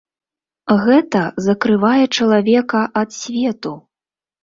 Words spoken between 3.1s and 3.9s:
свету.